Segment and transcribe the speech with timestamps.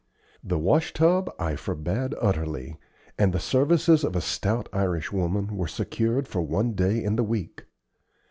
[0.43, 2.79] The wash tub I forbade utterly,
[3.19, 7.67] and the services of a stout Irishwoman were secured for one day in the week.